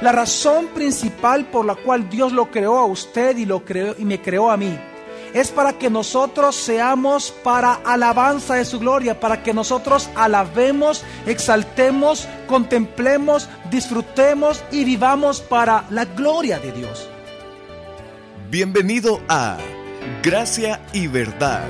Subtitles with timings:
[0.00, 4.04] La razón principal por la cual Dios lo creó a usted y, lo creó, y
[4.04, 4.76] me creó a mí
[5.34, 12.28] es para que nosotros seamos para alabanza de su gloria, para que nosotros alabemos, exaltemos,
[12.46, 17.08] contemplemos, disfrutemos y vivamos para la gloria de Dios.
[18.48, 19.58] Bienvenido a
[20.22, 21.68] Gracia y Verdad,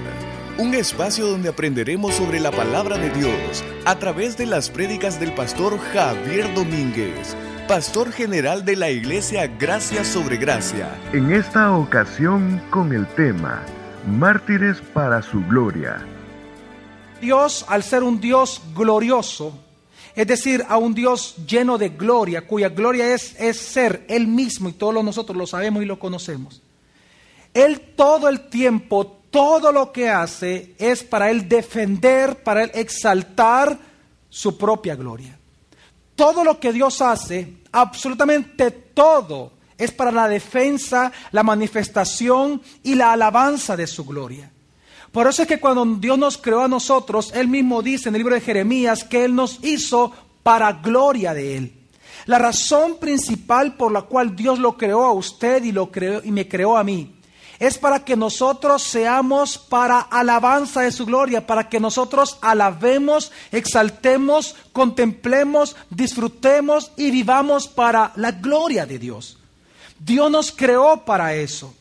[0.59, 5.32] un espacio donde aprenderemos sobre la palabra de Dios a través de las prédicas del
[5.32, 7.34] pastor Javier Domínguez
[7.66, 10.88] pastor general de la iglesia Gracia sobre Gracia.
[11.12, 13.64] En esta ocasión con el tema
[14.06, 16.05] Mártires para su gloria.
[17.20, 19.58] Dios, al ser un Dios glorioso,
[20.14, 24.69] es decir, a un Dios lleno de gloria, cuya gloria es, es ser Él mismo
[24.69, 26.60] y todos nosotros lo sabemos y lo conocemos.
[27.55, 33.78] Él todo el tiempo, todo lo que hace es para Él defender, para Él exaltar
[34.28, 35.38] su propia gloria.
[36.14, 43.12] Todo lo que Dios hace, absolutamente todo, es para la defensa, la manifestación y la
[43.12, 44.50] alabanza de su gloria.
[45.11, 48.20] Por eso es que cuando Dios nos creó a nosotros, Él mismo dice en el
[48.20, 51.72] libro de Jeremías que Él nos hizo para gloria de Él.
[52.27, 56.30] La razón principal por la cual Dios lo creó a usted y, lo creó, y
[56.30, 57.14] me creó a mí
[57.58, 64.56] es para que nosotros seamos para alabanza de su gloria, para que nosotros alabemos, exaltemos,
[64.72, 69.38] contemplemos, disfrutemos y vivamos para la gloria de Dios.
[69.98, 71.74] Dios nos creó para eso.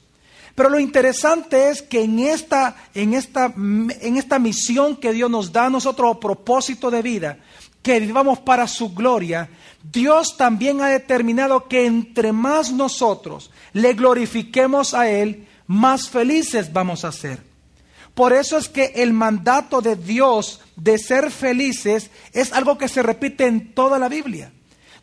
[0.56, 5.52] Pero lo interesante es que en esta, en esta, en esta misión que Dios nos
[5.52, 7.38] da a nosotros, propósito de vida,
[7.82, 9.50] que vivamos para su gloria,
[9.92, 17.04] Dios también ha determinado que entre más nosotros le glorifiquemos a Él, más felices vamos
[17.04, 17.42] a ser.
[18.14, 23.02] Por eso es que el mandato de Dios de ser felices es algo que se
[23.02, 24.54] repite en toda la Biblia.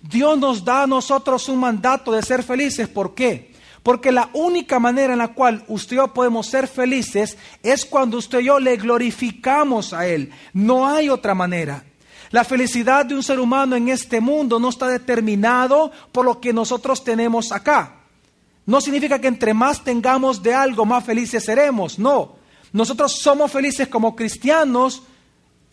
[0.00, 2.88] Dios nos da a nosotros un mandato de ser felices.
[2.88, 3.52] ¿Por qué?
[3.82, 8.18] Porque la única manera en la cual usted y yo podemos ser felices es cuando
[8.18, 10.30] usted y yo le glorificamos a Él.
[10.52, 11.84] No hay otra manera.
[12.30, 16.52] La felicidad de un ser humano en este mundo no está determinado por lo que
[16.52, 17.99] nosotros tenemos acá.
[18.70, 21.98] No significa que entre más tengamos de algo, más felices seremos.
[21.98, 22.36] No.
[22.72, 25.02] Nosotros somos felices como cristianos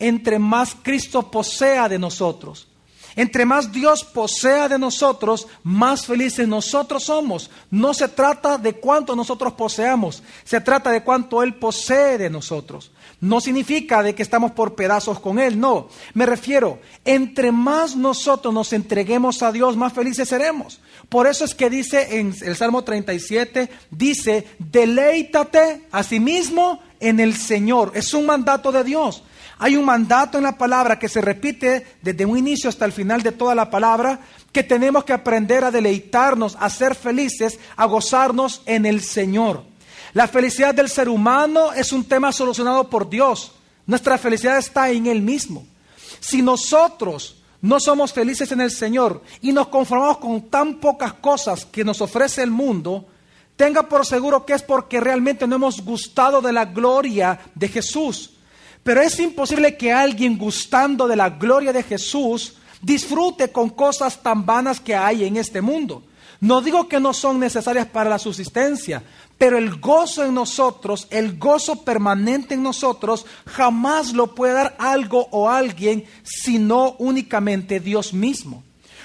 [0.00, 2.66] entre más Cristo posea de nosotros.
[3.14, 7.52] Entre más Dios posea de nosotros, más felices nosotros somos.
[7.70, 12.90] No se trata de cuánto nosotros poseamos, se trata de cuánto Él posee de nosotros.
[13.20, 15.88] No significa de que estamos por pedazos con Él, no.
[16.14, 20.80] Me refiero, entre más nosotros nos entreguemos a Dios, más felices seremos.
[21.08, 27.18] Por eso es que dice en el Salmo 37, dice, deleítate a sí mismo en
[27.18, 27.92] el Señor.
[27.94, 29.22] Es un mandato de Dios.
[29.58, 33.22] Hay un mandato en la palabra que se repite desde un inicio hasta el final
[33.22, 34.20] de toda la palabra,
[34.52, 39.64] que tenemos que aprender a deleitarnos, a ser felices, a gozarnos en el Señor.
[40.12, 43.52] La felicidad del ser humano es un tema solucionado por Dios.
[43.86, 45.66] Nuestra felicidad está en Él mismo.
[46.20, 51.64] Si nosotros no somos felices en el Señor y nos conformamos con tan pocas cosas
[51.64, 53.06] que nos ofrece el mundo,
[53.56, 58.34] tenga por seguro que es porque realmente no hemos gustado de la gloria de Jesús.
[58.84, 64.46] Pero es imposible que alguien gustando de la gloria de Jesús disfrute con cosas tan
[64.46, 66.04] vanas que hay en este mundo.
[66.40, 69.02] No digo que no son necesarias para la subsistencia,
[69.38, 75.28] pero el gozo en nosotros, el gozo permanente en nosotros, jamás lo puede dar algo
[75.30, 78.64] o alguien, sino únicamente Dios mismo.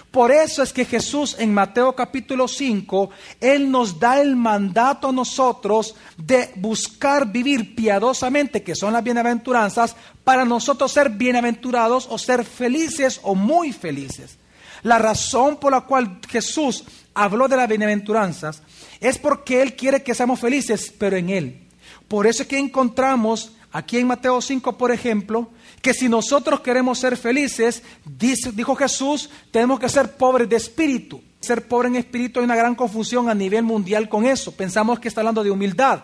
[0.10, 3.10] Por eso es que Jesús en Mateo capítulo 5,
[3.42, 9.96] Él nos da el mandato a nosotros de buscar vivir piadosamente, que son las bienaventuranzas,
[10.24, 14.38] para nosotros ser bienaventurados o ser felices o muy felices.
[14.84, 16.84] La razón por la cual Jesús
[17.14, 18.62] habló de las bienaventuranzas
[19.00, 21.68] es porque Él quiere que seamos felices, pero en Él.
[22.08, 25.50] Por eso es que encontramos aquí en Mateo 5, por ejemplo,
[25.82, 31.22] que si nosotros queremos ser felices, dijo Jesús, tenemos que ser pobres de espíritu.
[31.42, 34.54] Ser pobre en espíritu hay una gran confusión a nivel mundial con eso.
[34.54, 36.04] Pensamos que está hablando de humildad.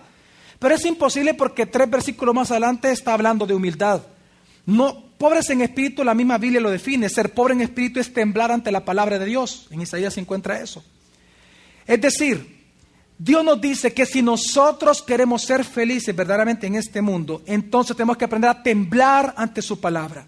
[0.60, 4.02] Pero es imposible porque tres versículos más adelante está hablando de humildad.
[4.66, 7.08] No, pobres en espíritu, la misma Biblia lo define.
[7.08, 9.68] Ser pobre en espíritu es temblar ante la palabra de Dios.
[9.72, 10.84] En Isaías se encuentra eso.
[11.90, 12.68] Es decir,
[13.18, 18.16] Dios nos dice que si nosotros queremos ser felices verdaderamente en este mundo, entonces tenemos
[18.16, 20.28] que aprender a temblar ante su palabra,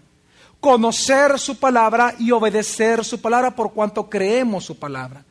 [0.58, 5.24] conocer su palabra y obedecer su palabra por cuanto creemos su palabra.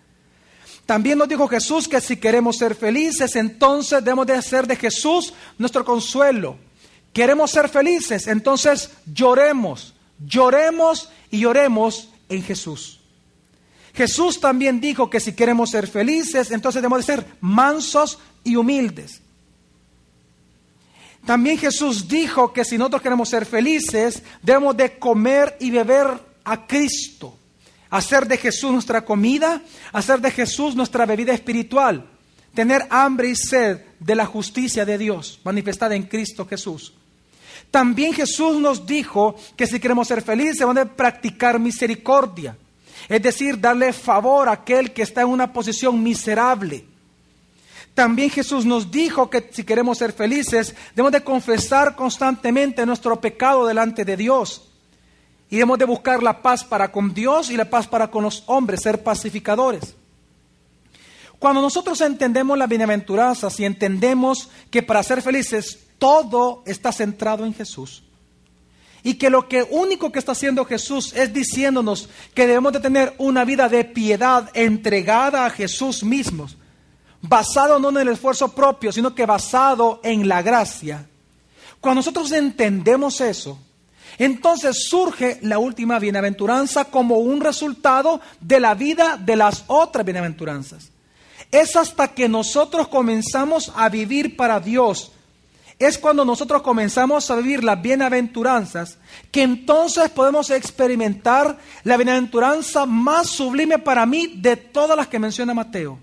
[0.86, 5.34] También nos dijo Jesús que si queremos ser felices, entonces debemos de hacer de Jesús
[5.58, 6.56] nuestro consuelo.
[7.12, 13.01] Queremos ser felices, entonces lloremos, lloremos y lloremos en Jesús.
[13.94, 19.22] Jesús también dijo que si queremos ser felices, entonces debemos de ser mansos y humildes.
[21.26, 26.08] También Jesús dijo que si nosotros queremos ser felices, debemos de comer y beber
[26.44, 27.38] a Cristo.
[27.90, 29.62] Hacer de Jesús nuestra comida,
[29.92, 32.08] hacer de Jesús nuestra bebida espiritual.
[32.54, 36.94] Tener hambre y sed de la justicia de Dios manifestada en Cristo Jesús.
[37.70, 42.58] También Jesús nos dijo que si queremos ser felices, debemos de practicar misericordia.
[43.12, 46.86] Es decir, darle favor a aquel que está en una posición miserable.
[47.94, 53.68] También Jesús nos dijo que si queremos ser felices, debemos de confesar constantemente nuestro pecado
[53.68, 54.70] delante de Dios.
[55.50, 58.46] Y debemos de buscar la paz para con Dios y la paz para con los
[58.46, 59.94] hombres, ser pacificadores.
[61.38, 67.54] Cuando nosotros entendemos la bienaventuranza, y entendemos que para ser felices todo está centrado en
[67.54, 68.04] Jesús,
[69.04, 73.14] y que lo que único que está haciendo Jesús es diciéndonos que debemos de tener
[73.18, 76.48] una vida de piedad entregada a Jesús mismo,
[77.22, 81.08] basado no en el esfuerzo propio, sino que basado en la gracia.
[81.80, 83.58] Cuando nosotros entendemos eso,
[84.18, 90.92] entonces surge la última bienaventuranza como un resultado de la vida de las otras bienaventuranzas.
[91.52, 95.12] Es hasta que nosotros comenzamos a vivir para Dios,
[95.86, 98.98] es cuando nosotros comenzamos a vivir las bienaventuranzas
[99.32, 105.54] que entonces podemos experimentar la bienaventuranza más sublime para mí de todas las que menciona
[105.54, 105.98] Mateo.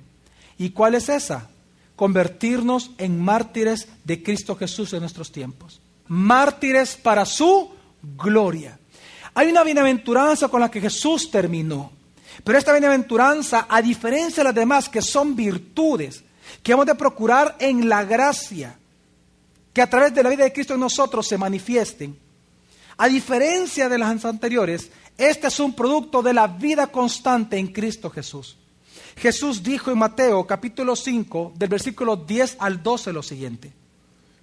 [0.58, 1.48] ¿Y cuál es esa?
[1.96, 5.80] Convertirnos en mártires de Cristo Jesús en nuestros tiempos.
[6.08, 7.70] Mártires para su
[8.02, 8.78] gloria.
[9.34, 11.92] Hay una bienaventuranza con la que Jesús terminó.
[12.42, 16.24] Pero esta bienaventuranza, a diferencia de las demás, que son virtudes,
[16.62, 18.78] que hemos de procurar en la gracia,
[19.78, 22.18] que a través de la vida de Cristo en nosotros se manifiesten.
[22.96, 28.10] A diferencia de las anteriores, este es un producto de la vida constante en Cristo
[28.10, 28.56] Jesús.
[29.16, 33.72] Jesús dijo en Mateo capítulo 5, del versículo 10 al 12 lo siguiente.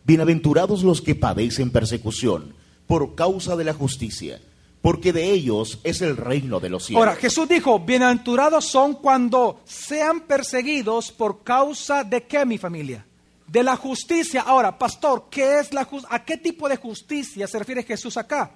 [0.05, 2.55] Bienaventurados los que padecen persecución
[2.87, 4.39] por causa de la justicia,
[4.81, 7.05] porque de ellos es el reino de los cielos.
[7.05, 13.05] Ahora, Jesús dijo, bienaventurados son cuando sean perseguidos por causa de qué, mi familia?
[13.47, 14.41] De la justicia.
[14.41, 18.51] Ahora, pastor, ¿qué es la ¿a qué tipo de justicia se refiere Jesús acá?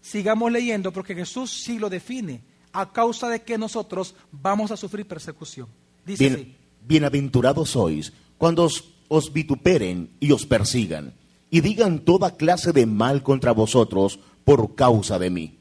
[0.00, 2.42] Sigamos leyendo porque Jesús sí lo define,
[2.72, 5.68] a causa de que nosotros vamos a sufrir persecución.
[6.04, 6.54] Dice
[6.86, 11.12] Bienaventurados sois cuando os, os vituperen y os persigan
[11.50, 15.58] y digan toda clase de mal contra vosotros por causa de mí.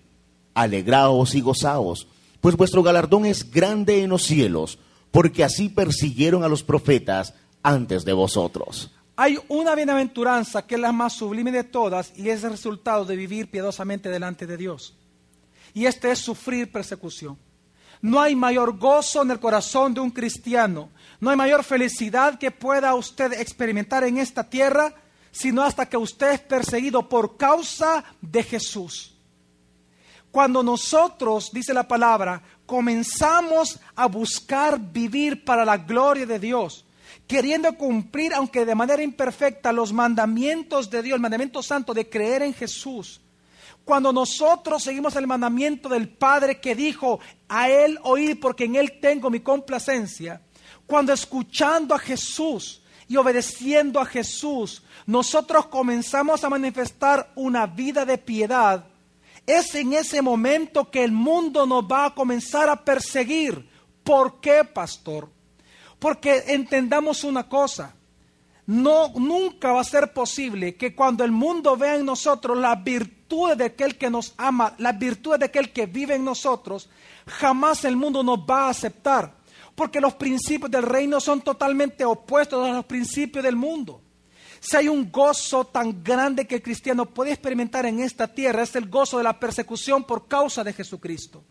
[0.54, 2.08] Alegraos y gozaos,
[2.42, 4.80] pues vuestro galardón es grande en los cielos,
[5.12, 7.34] porque así persiguieron a los profetas
[7.64, 8.92] antes de vosotros.
[9.16, 13.16] Hay una bienaventuranza que es la más sublime de todas y es el resultado de
[13.16, 14.96] vivir piadosamente delante de Dios.
[15.74, 17.38] Y este es sufrir persecución.
[18.02, 20.90] No hay mayor gozo en el corazón de un cristiano,
[21.20, 24.94] no hay mayor felicidad que pueda usted experimentar en esta tierra,
[25.32, 29.16] sino hasta que usted es perseguido por causa de Jesús.
[30.32, 36.86] Cuando nosotros, dice la palabra, comenzamos a buscar vivir para la gloria de Dios,
[37.28, 42.42] queriendo cumplir, aunque de manera imperfecta, los mandamientos de Dios, el mandamiento santo de creer
[42.42, 43.22] en Jesús.
[43.86, 49.00] Cuando nosotros seguimos el mandamiento del Padre que dijo, a Él oír porque en Él
[49.02, 50.42] tengo mi complacencia,
[50.86, 58.18] cuando escuchando a Jesús y obedeciendo a Jesús, nosotros comenzamos a manifestar una vida de
[58.18, 58.86] piedad,
[59.46, 63.68] es en ese momento que el mundo nos va a comenzar a perseguir.
[64.04, 65.30] ¿Por qué, pastor?
[66.00, 67.94] Porque entendamos una cosa,
[68.66, 73.58] no, nunca va a ser posible que cuando el mundo vea en nosotros las virtudes
[73.58, 76.90] de aquel que nos ama, las virtudes de aquel que vive en nosotros,
[77.26, 79.38] jamás el mundo nos va a aceptar.
[79.76, 84.02] Porque los principios del reino son totalmente opuestos a los principios del mundo.
[84.60, 88.76] Si hay un gozo tan grande que el cristiano puede experimentar en esta tierra, es
[88.76, 91.44] el gozo de la persecución por causa de Jesucristo.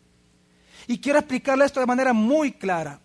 [0.87, 3.01] Y quiero explicarle esto de manera muy clara.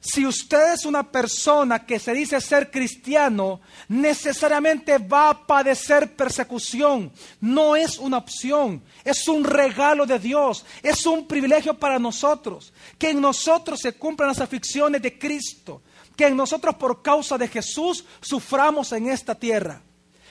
[0.00, 7.12] Si usted es una persona que se dice ser cristiano, necesariamente va a padecer persecución.
[7.38, 12.72] No es una opción, es un regalo de Dios, es un privilegio para nosotros.
[12.98, 15.82] Que en nosotros se cumplan las aflicciones de Cristo,
[16.16, 19.82] que en nosotros por causa de Jesús suframos en esta tierra.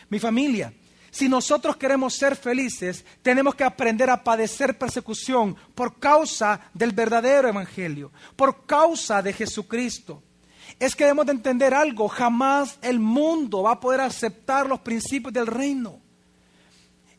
[0.09, 0.73] Mi familia,
[1.11, 7.49] si nosotros queremos ser felices, tenemos que aprender a padecer persecución por causa del verdadero
[7.49, 10.23] evangelio, por causa de Jesucristo.
[10.79, 15.33] Es que debemos de entender algo, jamás el mundo va a poder aceptar los principios
[15.33, 16.01] del reino.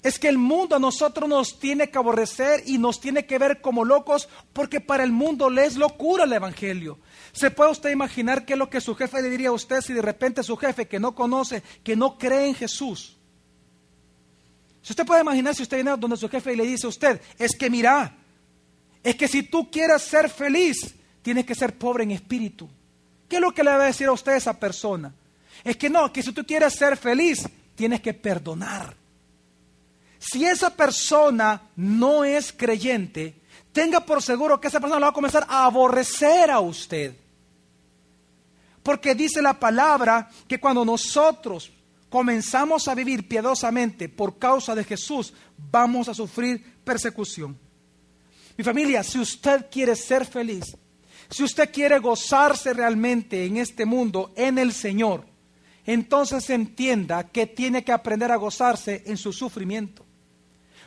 [0.02, 3.60] es que el mundo a nosotros nos tiene que aborrecer y nos tiene que ver
[3.60, 6.98] como locos porque para el mundo le es locura el Evangelio.
[7.32, 9.92] ¿Se puede usted imaginar qué es lo que su jefe le diría a usted si
[9.92, 13.19] de repente su jefe que no conoce, que no cree en Jesús?
[14.82, 17.20] Si usted puede imaginar si usted viene donde su jefe y le dice a usted,
[17.38, 18.16] es que mira,
[19.02, 22.68] es que si tú quieres ser feliz, tienes que ser pobre en espíritu.
[23.28, 25.12] ¿Qué es lo que le va a decir a usted esa persona?
[25.62, 28.96] Es que no, que si tú quieres ser feliz, tienes que perdonar.
[30.18, 33.34] Si esa persona no es creyente,
[33.72, 37.14] tenga por seguro que esa persona va a comenzar a aborrecer a usted.
[38.82, 41.70] Porque dice la palabra que cuando nosotros
[42.10, 47.58] comenzamos a vivir piadosamente por causa de Jesús, vamos a sufrir persecución.
[48.58, 50.76] Mi familia, si usted quiere ser feliz,
[51.30, 55.24] si usted quiere gozarse realmente en este mundo, en el Señor,
[55.86, 60.04] entonces entienda que tiene que aprender a gozarse en su sufrimiento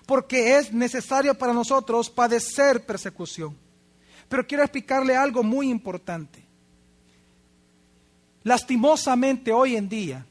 [0.05, 3.57] porque es necesario para nosotros padecer persecución.
[4.27, 6.43] Pero quiero explicarle algo muy importante.
[8.43, 10.25] Lastimosamente hoy en día,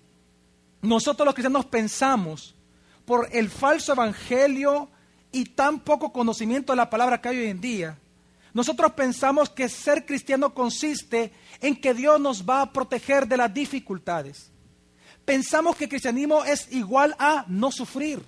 [0.83, 2.55] nosotros los cristianos pensamos
[3.05, 4.91] por el falso evangelio
[5.31, 7.99] y tan poco conocimiento de la palabra que hay hoy en día,
[8.53, 13.53] nosotros pensamos que ser cristiano consiste en que Dios nos va a proteger de las
[13.53, 14.51] dificultades.
[15.25, 18.23] Pensamos que cristianismo es igual a no sufrir.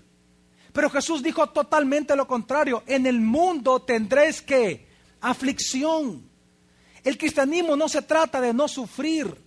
[0.72, 2.82] Pero Jesús dijo totalmente lo contrario.
[2.86, 4.88] En el mundo tendréis que
[5.20, 6.28] aflicción.
[7.02, 9.43] El cristianismo no se trata de no sufrir.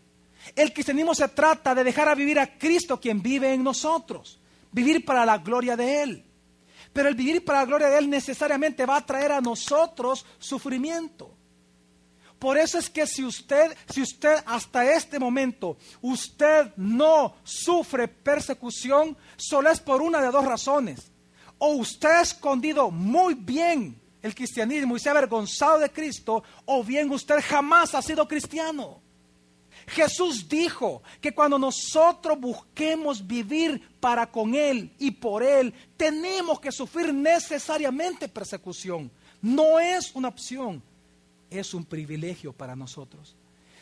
[0.56, 4.40] El cristianismo se trata de dejar a vivir a Cristo quien vive en nosotros.
[4.72, 6.26] Vivir para la gloria de Él.
[6.94, 11.36] Pero el vivir para la gloria de Él necesariamente va a traer a nosotros sufrimiento.
[12.40, 19.18] Por eso es que si usted, si usted hasta este momento, usted no sufre persecución,
[19.36, 21.12] solo es por una de dos razones
[21.58, 26.84] o usted ha escondido muy bien el cristianismo y se ha avergonzado de Cristo, o
[26.84, 29.02] bien usted jamás ha sido cristiano.
[29.88, 36.74] Jesús dijo que cuando nosotros busquemos vivir para con Él y por Él, tenemos que
[36.74, 39.10] sufrir necesariamente persecución.
[39.42, 40.84] No es una opción,
[41.50, 43.36] es un privilegio para nosotros.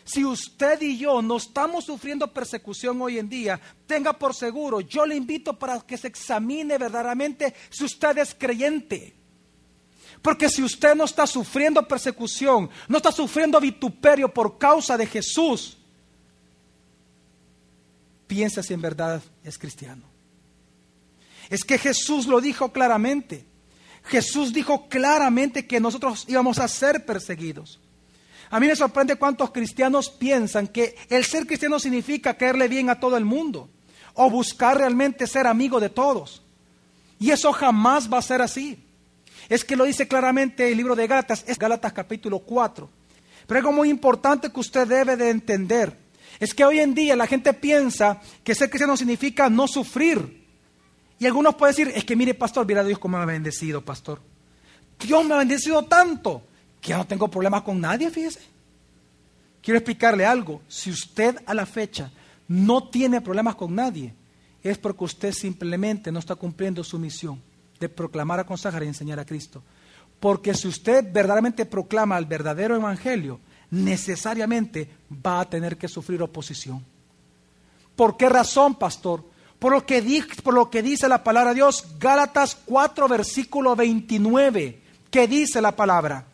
[0.04, 5.08] Si usted y yo no estamos sufriendo persecución hoy en día, tenga por seguro, yo
[5.08, 9.16] le invito para que se examine verdaderamente si usted es creyente.
[10.22, 15.75] Porque si usted no está sufriendo persecución, no está sufriendo vituperio por causa de Jesús,
[18.28, 20.04] piensa si en verdad es cristiano.
[21.50, 23.46] Es que Jesús lo dijo claramente.
[24.04, 27.80] Jesús dijo claramente que nosotros íbamos a ser perseguidos.
[28.50, 33.00] A mí me sorprende cuántos cristianos piensan que el ser cristiano significa caerle bien a
[33.00, 33.70] todo el mundo
[34.14, 36.44] o buscar realmente ser amigo de todos.
[37.20, 38.84] Y eso jamás va a ser así.
[39.50, 42.90] Es que lo dice claramente el libro de Gálatas, es Gálatas capítulo 4.
[43.48, 46.05] Pero algo muy importante que usted debe de entender
[46.40, 50.46] es que hoy en día la gente piensa que ser cristiano significa no sufrir.
[51.20, 54.22] Y algunos pueden decir, es que mire pastor, mira Dios cómo me ha bendecido, pastor.
[55.00, 56.44] Dios me ha bendecido tanto
[56.82, 58.42] que ya no tengo problemas con nadie, fíjese.
[59.62, 60.62] Quiero explicarle algo.
[60.68, 62.12] Si usted a la fecha
[62.48, 64.14] no tiene problemas con nadie,
[64.62, 67.42] es porque usted simplemente no está cumpliendo su misión
[67.80, 69.64] de proclamar, a consagrar y enseñar a Cristo.
[70.20, 73.40] Porque si usted verdaderamente proclama el verdadero evangelio,
[73.72, 74.90] necesariamente
[75.26, 76.84] va a tener que sufrir oposición.
[77.96, 79.24] ¿Por qué razón, pastor?
[79.60, 84.80] Por lo que, por lo que dice la palabra de Dios, Gálatas 4, versículo 29,
[85.10, 86.26] que dice la palabra.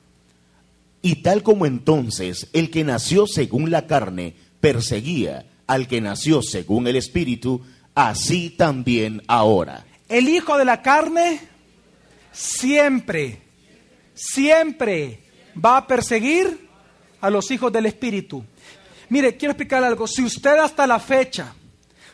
[1.01, 6.87] Y tal como entonces el que nació según la carne perseguía al que nació según
[6.87, 7.61] el Espíritu,
[7.95, 9.85] así también ahora.
[10.09, 11.39] El hijo de la carne
[12.31, 13.41] siempre,
[14.13, 15.19] siempre
[15.63, 16.70] va a perseguir
[17.21, 18.43] a los hijos del Espíritu.
[19.09, 20.07] Mire, quiero explicar algo.
[20.07, 21.53] Si usted hasta la fecha,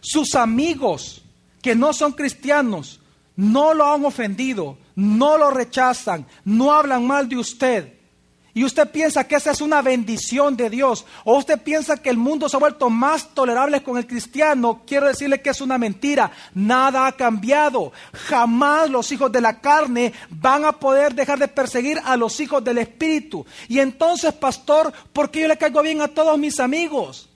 [0.01, 1.23] sus amigos
[1.61, 2.99] que no son cristianos,
[3.35, 7.96] no lo han ofendido, no lo rechazan, no hablan mal de usted,
[8.57, 12.17] y usted piensa que esa es una bendición de Dios, o usted piensa que el
[12.17, 16.31] mundo se ha vuelto más tolerable con el cristiano, quiero decirle que es una mentira.
[16.55, 17.91] Nada ha cambiado.
[18.13, 22.63] Jamás los hijos de la carne van a poder dejar de perseguir a los hijos
[22.63, 23.45] del Espíritu.
[23.67, 27.29] Y entonces, pastor, ¿por qué yo le caigo bien a todos mis amigos?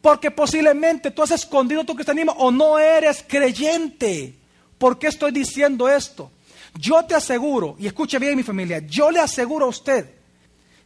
[0.00, 4.34] Porque posiblemente tú has escondido tu cristianismo o no eres creyente.
[4.76, 6.32] ¿Por qué estoy diciendo esto?
[6.78, 10.10] Yo te aseguro, y escuche bien mi familia, yo le aseguro a usted,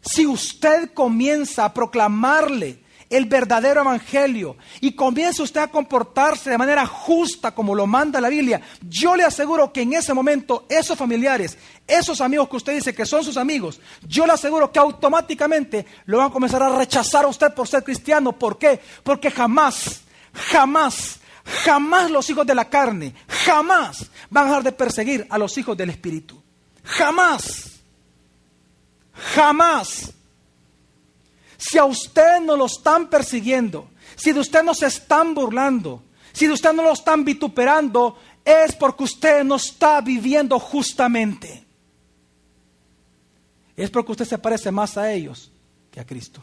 [0.01, 2.81] si usted comienza a proclamarle
[3.11, 8.29] el verdadero evangelio y comience usted a comportarse de manera justa como lo manda la
[8.29, 12.95] Biblia, yo le aseguro que en ese momento esos familiares, esos amigos que usted dice
[12.95, 17.25] que son sus amigos, yo le aseguro que automáticamente lo van a comenzar a rechazar
[17.25, 18.33] a usted por ser cristiano.
[18.33, 18.81] ¿Por qué?
[19.03, 20.03] Porque jamás,
[20.33, 21.21] jamás,
[21.65, 25.77] jamás los hijos de la carne, jamás van a dejar de perseguir a los hijos
[25.77, 26.41] del Espíritu.
[26.85, 27.81] Jamás.
[29.35, 30.13] Jamás.
[31.57, 36.03] Si a usted no lo están persiguiendo, si de usted no se están burlando,
[36.33, 41.65] si de usted no lo están vituperando, es porque usted no está viviendo justamente.
[43.77, 45.51] Es porque usted se parece más a ellos
[45.91, 46.41] que a Cristo.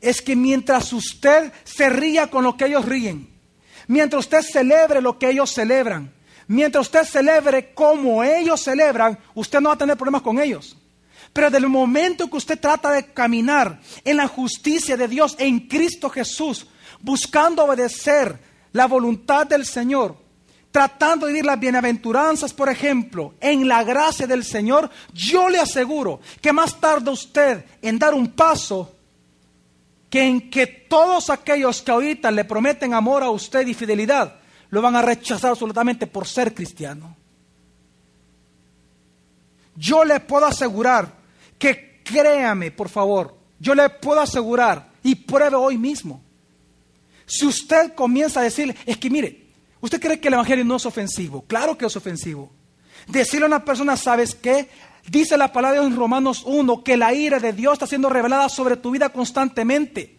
[0.00, 3.28] Es que mientras usted se ría con lo que ellos ríen,
[3.86, 6.12] mientras usted celebre lo que ellos celebran,
[6.46, 10.76] mientras usted celebre como ellos celebran, usted no va a tener problemas con ellos.
[11.32, 16.10] Pero del momento que usted trata de caminar en la justicia de Dios en Cristo
[16.10, 16.66] Jesús,
[17.00, 18.38] buscando obedecer
[18.72, 20.16] la voluntad del Señor,
[20.70, 26.20] tratando de vivir las bienaventuranzas, por ejemplo, en la gracia del Señor, yo le aseguro
[26.40, 28.96] que más tarde usted en dar un paso,
[30.10, 34.34] que en que todos aquellos que ahorita le prometen amor a usted y fidelidad,
[34.70, 37.16] lo van a rechazar absolutamente por ser cristiano.
[39.76, 41.14] Yo le puedo asegurar
[41.58, 46.20] que créame, por favor, yo le puedo asegurar y pruebe hoy mismo.
[47.24, 49.46] Si usted comienza a decir, es que mire,
[49.80, 52.50] usted cree que el Evangelio no es ofensivo, claro que es ofensivo.
[53.06, 54.68] Decirle a una persona, ¿sabes qué?
[55.08, 58.76] Dice la palabra en Romanos 1 que la ira de Dios está siendo revelada sobre
[58.76, 60.16] tu vida constantemente.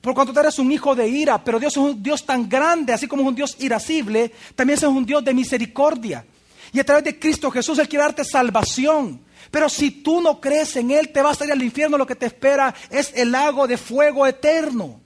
[0.00, 2.92] Por cuanto tú eres un hijo de ira, pero Dios es un Dios tan grande,
[2.92, 6.24] así como es un Dios irascible, también es un Dios de misericordia.
[6.72, 9.20] Y a través de Cristo Jesús Él quiere darte salvación.
[9.50, 11.96] Pero si tú no crees en Él, te vas a ir al infierno.
[11.96, 15.00] Lo que te espera es el lago de fuego eterno.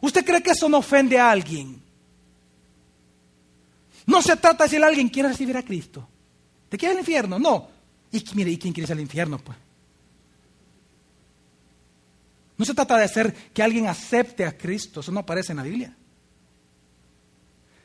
[0.00, 1.82] ¿Usted cree que eso no ofende a alguien?
[4.06, 6.06] No se trata de decir a alguien quiere recibir a Cristo.
[6.68, 7.38] ¿Te quiere al infierno?
[7.38, 7.68] No.
[8.12, 9.38] Y mire, ¿y quién quiere ir al infierno?
[9.38, 9.56] Pues.
[12.56, 15.00] No se trata de hacer que alguien acepte a Cristo.
[15.00, 15.96] Eso no aparece en la Biblia.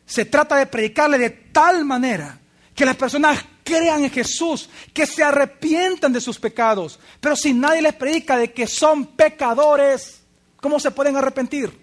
[0.06, 2.40] Se trata de predicarle de tal manera
[2.74, 7.00] que las personas crean en Jesús, que se arrepientan de sus pecados.
[7.20, 10.22] Pero si nadie les predica de que son pecadores,
[10.58, 11.80] ¿cómo se pueden arrepentir?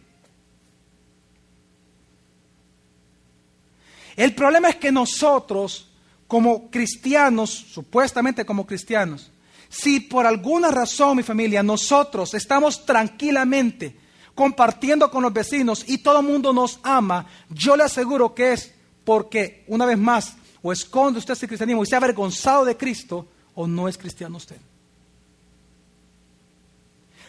[4.16, 5.87] El problema es que nosotros,
[6.28, 9.32] como cristianos, supuestamente como cristianos,
[9.68, 13.96] si por alguna razón, mi familia, nosotros estamos tranquilamente
[14.34, 18.72] compartiendo con los vecinos y todo el mundo nos ama, yo le aseguro que es
[19.04, 23.26] porque, una vez más, o esconde usted ese cristianismo y se ha avergonzado de Cristo,
[23.54, 24.56] o no es cristiano usted.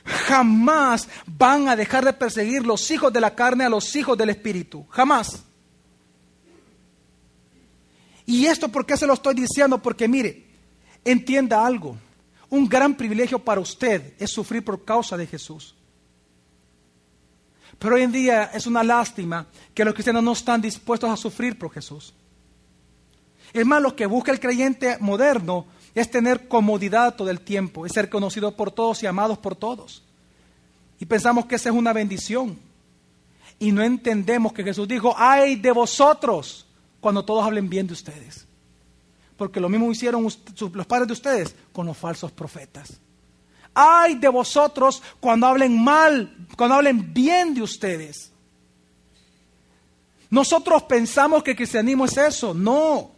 [0.03, 4.29] Jamás van a dejar de perseguir los hijos de la carne a los hijos del
[4.29, 4.85] Espíritu.
[4.89, 5.43] Jamás.
[8.29, 9.81] Y esto, ¿por qué se lo estoy diciendo?
[9.81, 10.45] Porque mire,
[11.03, 11.97] entienda algo.
[12.51, 15.73] Un gran privilegio para usted es sufrir por causa de Jesús.
[17.79, 21.57] Pero hoy en día es una lástima que los cristianos no están dispuestos a sufrir
[21.57, 22.13] por Jesús.
[23.51, 25.65] Es más, lo que busca el creyente moderno
[25.95, 30.03] es tener comodidad todo el tiempo, es ser conocido por todos y amados por todos.
[30.99, 32.59] Y pensamos que esa es una bendición.
[33.57, 36.67] Y no entendemos que Jesús dijo, ay de vosotros
[36.99, 38.45] cuando todos hablen bien de ustedes.
[39.37, 42.99] Porque lo mismo hicieron los padres de ustedes con los falsos profetas.
[43.73, 48.31] Ay de vosotros cuando hablen mal, cuando hablen bien de ustedes.
[50.29, 52.53] Nosotros pensamos que el cristianismo es eso.
[52.53, 53.11] No.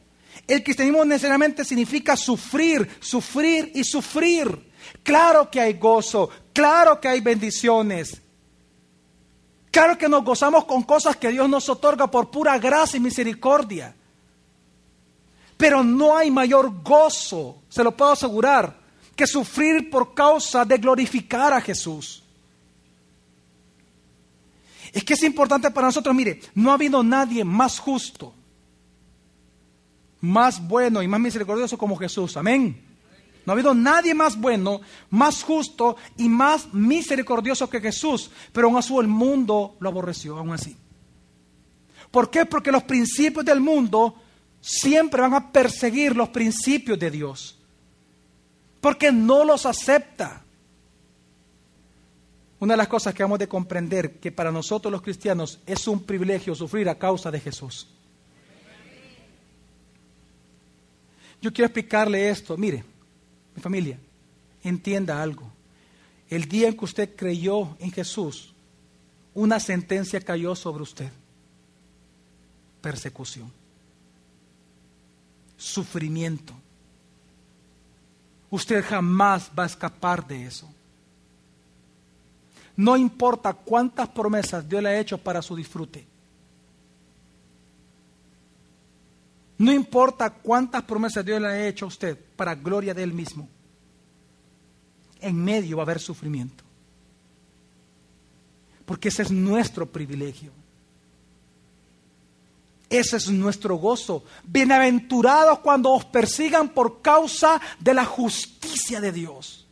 [0.48, 4.72] El cristianismo necesariamente significa sufrir, sufrir y sufrir.
[5.04, 8.22] Claro que hay gozo, claro que hay bendiciones.
[9.72, 13.96] Claro que nos gozamos con cosas que Dios nos otorga por pura gracia y misericordia.
[15.58, 18.78] Pero no hay mayor gozo, se lo puedo asegurar,
[19.16, 22.24] que sufrir por causa de glorificar a Jesús.
[24.92, 28.34] Es que es importante para nosotros, mire, no ha habido nadie más justo
[30.22, 32.38] más bueno y más misericordioso como Jesús.
[32.38, 32.91] Amén.
[33.46, 38.78] No ha habido nadie más bueno, más justo y más misericordioso que Jesús, pero aún
[38.78, 40.78] así el mundo lo aborreció, aún así.
[42.12, 42.46] ¿Por qué?
[42.46, 44.16] Porque los principios del mundo
[44.60, 47.58] siempre van a perseguir los principios de Dios,
[48.80, 50.44] porque no los acepta.
[52.60, 56.04] Una de las cosas que hemos de comprender que para nosotros los cristianos es un
[56.04, 57.88] privilegio sufrir a causa de Jesús.
[61.42, 62.56] Yo quiero explicarle esto.
[62.56, 62.84] Mire,
[63.56, 64.00] mi familia,
[64.64, 65.52] entienda algo.
[66.30, 68.54] el día en que usted creyó en Jesús,
[69.34, 71.12] una sentencia cayó sobre usted.
[72.82, 73.52] Persecución.
[75.58, 76.54] Sufrimiento.
[78.50, 80.70] Usted jamás va a escapar de eso.
[82.76, 86.11] No importa cuántas promesas Dios le ha hecho para su disfrute.
[89.62, 93.48] No importa cuántas promesas Dios le ha hecho a usted para gloria de Él mismo.
[95.20, 96.64] En medio va a haber sufrimiento.
[98.88, 100.52] Porque ese es nuestro privilegio.
[102.90, 104.24] Ese es nuestro gozo.
[104.44, 109.68] Bienaventurados cuando os persigan por causa de la justicia de Dios.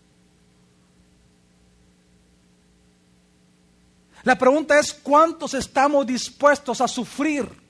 [4.22, 7.69] La pregunta es, ¿cuántos estamos dispuestos a sufrir?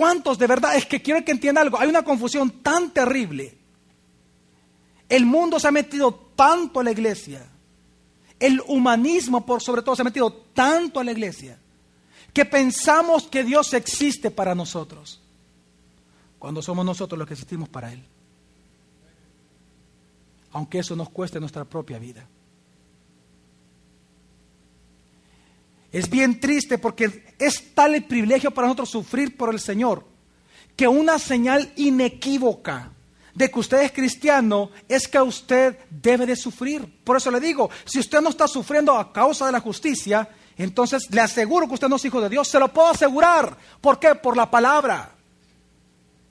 [0.00, 0.76] ¿Cuántos de verdad?
[0.76, 1.78] Es que quiero que entienda algo.
[1.78, 3.54] Hay una confusión tan terrible.
[5.06, 7.46] El mundo se ha metido tanto a la iglesia.
[8.38, 11.58] El humanismo, por sobre todo, se ha metido tanto a la iglesia.
[12.32, 15.20] Que pensamos que Dios existe para nosotros.
[16.38, 18.02] Cuando somos nosotros los que existimos para Él.
[20.52, 22.26] Aunque eso nos cueste nuestra propia vida.
[25.92, 30.04] Es bien triste porque es tal el privilegio para nosotros sufrir por el Señor
[30.76, 32.92] que una señal inequívoca
[33.34, 37.02] de que usted es cristiano es que usted debe de sufrir.
[37.04, 41.10] Por eso le digo, si usted no está sufriendo a causa de la justicia, entonces
[41.10, 42.48] le aseguro que usted no es hijo de Dios.
[42.48, 43.56] Se lo puedo asegurar.
[43.80, 44.14] ¿Por qué?
[44.14, 45.12] Por la palabra.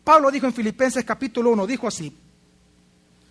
[0.04, 2.16] Pablo dijo en Filipenses capítulo 1, dijo así.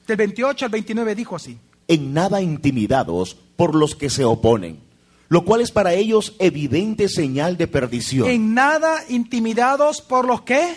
[0.06, 1.58] Del 28 al 29 dijo así.
[1.88, 4.87] En nada intimidados por los que se oponen
[5.28, 8.28] lo cual es para ellos evidente señal de perdición.
[8.28, 10.76] En nada intimidados por los que.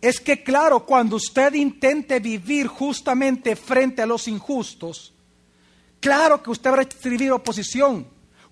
[0.00, 5.14] Es que claro, cuando usted intente vivir justamente frente a los injustos,
[5.98, 8.06] claro que usted va a recibir oposición.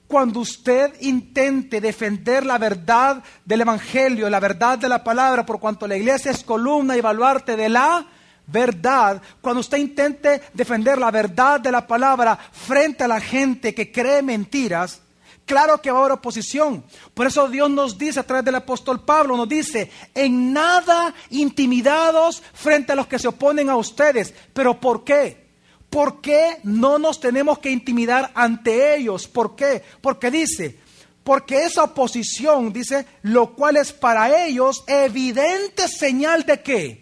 [0.06, 5.86] Cuando usted intente defender la verdad del Evangelio, la verdad de la palabra, por cuanto
[5.86, 8.06] la iglesia es columna y baluarte de la
[8.46, 13.92] verdad, cuando usted intente defender la verdad de la palabra frente a la gente que
[13.92, 15.00] cree mentiras,
[15.46, 16.84] claro que va a haber oposición.
[17.14, 22.42] Por eso Dios nos dice a través del apóstol Pablo, nos dice, en nada intimidados
[22.52, 24.34] frente a los que se oponen a ustedes.
[24.52, 25.42] ¿Pero por qué?
[25.90, 29.28] ¿Por qué no nos tenemos que intimidar ante ellos?
[29.28, 29.82] ¿Por qué?
[30.00, 30.78] Porque dice,
[31.22, 37.01] porque esa oposición, dice, lo cual es para ellos evidente señal de qué?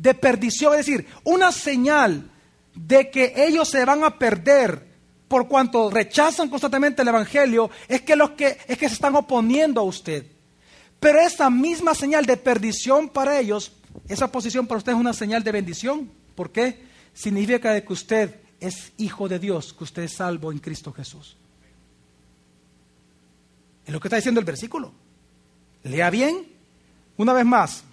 [0.00, 2.30] De perdición, es decir, una señal
[2.74, 4.88] de que ellos se van a perder
[5.28, 9.80] por cuanto rechazan constantemente el evangelio, es que los que es que se están oponiendo
[9.80, 10.26] a usted.
[10.98, 13.72] Pero esa misma señal de perdición para ellos,
[14.08, 16.10] esa posición para usted es una señal de bendición.
[16.34, 16.82] ¿Por qué?
[17.14, 21.36] Significa que usted es hijo de Dios, que usted es salvo en Cristo Jesús.
[23.86, 24.92] Es lo que está diciendo el versículo.
[25.84, 26.46] Lea bien.
[27.16, 27.84] Una vez más,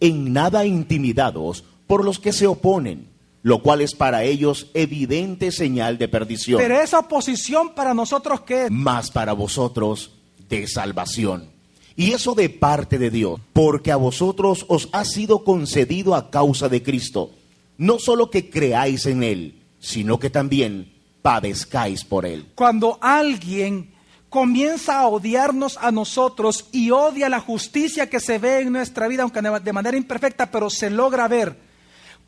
[0.00, 3.08] en nada intimidados por los que se oponen,
[3.42, 6.60] lo cual es para ellos evidente señal de perdición.
[6.60, 8.70] Pero esa oposición para nosotros qué es?
[8.70, 10.12] Más para vosotros
[10.48, 11.50] de salvación.
[11.96, 16.68] Y eso de parte de Dios, porque a vosotros os ha sido concedido a causa
[16.68, 17.30] de Cristo,
[17.76, 22.46] no solo que creáis en Él, sino que también padezcáis por Él.
[22.54, 23.90] Cuando alguien
[24.30, 29.24] comienza a odiarnos a nosotros y odia la justicia que se ve en nuestra vida,
[29.24, 31.58] aunque de manera imperfecta, pero se logra ver.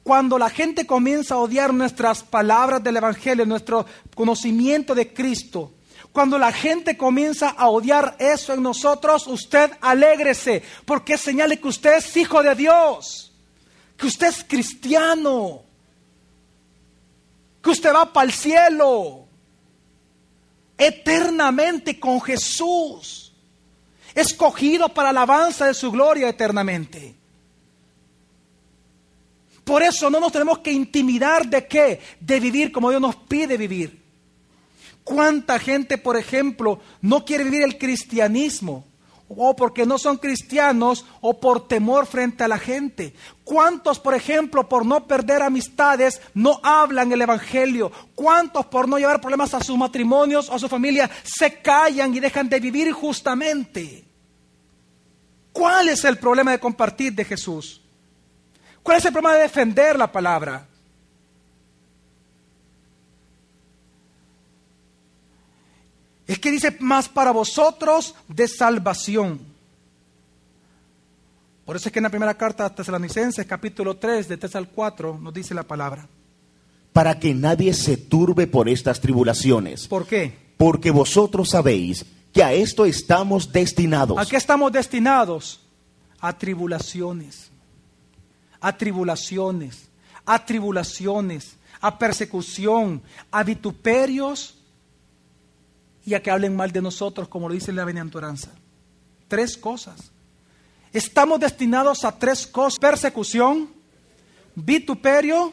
[0.02, 3.86] Cuando la gente comienza a odiar nuestras palabras del Evangelio, nuestro
[4.16, 5.74] conocimiento de Cristo,
[6.10, 11.60] cuando la gente comienza a odiar eso en nosotros, usted alégrese, porque es señal de
[11.60, 13.32] que usted es hijo de Dios,
[13.96, 15.62] que usted es cristiano,
[17.62, 19.21] que usted va para el cielo
[20.86, 23.32] eternamente con Jesús,
[24.14, 27.14] escogido para alabanza de su gloria eternamente.
[29.64, 33.56] Por eso no nos tenemos que intimidar de qué, de vivir como Dios nos pide
[33.56, 34.02] vivir.
[35.04, 38.86] ¿Cuánta gente, por ejemplo, no quiere vivir el cristianismo?
[39.36, 43.14] O porque no son cristianos o por temor frente a la gente.
[43.44, 47.92] ¿Cuántos, por ejemplo, por no perder amistades, no hablan el Evangelio?
[48.14, 52.20] ¿Cuántos por no llevar problemas a sus matrimonios o a su familia se callan y
[52.20, 54.04] dejan de vivir justamente?
[55.52, 57.82] ¿Cuál es el problema de compartir de Jesús?
[58.82, 60.66] ¿Cuál es el problema de defender la palabra?
[66.26, 69.40] Es que dice más para vosotros de salvación.
[71.64, 74.68] Por eso es que en la primera carta a Tesalonicenses, capítulo 3, de 3 al
[74.68, 76.08] 4, nos dice la palabra.
[76.92, 79.88] para que nadie se turbe por estas tribulaciones.
[79.88, 80.36] ¿Por qué?
[80.58, 82.04] Porque vosotros sabéis
[82.34, 84.18] que a esto estamos destinados.
[84.18, 85.60] ¿A qué estamos destinados?
[86.20, 87.50] A tribulaciones,
[88.60, 89.88] a tribulaciones,
[90.26, 94.58] a tribulaciones, a persecución, a vituperios
[96.04, 98.50] y a que hablen mal de nosotros, como lo dice la bienaventuranza.
[99.28, 100.10] Tres cosas.
[100.92, 102.78] Estamos destinados a tres cosas.
[102.78, 103.70] Persecución,
[104.54, 105.52] vituperio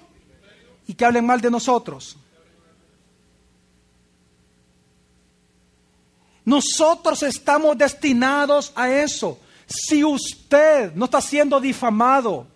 [0.88, 2.18] y que hablen mal de nosotros.
[6.44, 9.40] Nosotros estamos destinados a eso.
[9.68, 12.48] Si usted no está siendo difamado,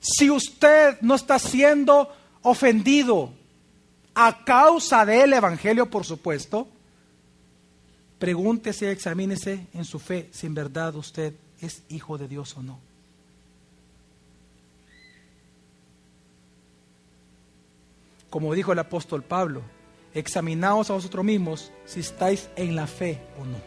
[0.00, 3.30] si usted no está siendo ofendido
[4.14, 6.66] a causa del Evangelio, por supuesto,
[8.18, 12.78] pregúntese, examínese en su fe si en verdad usted es hijo de Dios o no.
[18.30, 19.62] Como dijo el apóstol Pablo,
[20.12, 23.58] examinaos a vosotros mismos si estáis en la fe o no.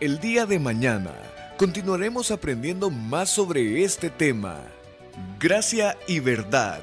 [0.00, 1.12] El día de mañana
[1.56, 4.60] continuaremos aprendiendo más sobre este tema.
[5.38, 6.82] Gracia y verdad